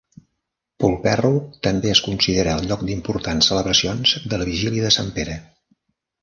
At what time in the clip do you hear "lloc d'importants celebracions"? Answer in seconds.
2.71-4.15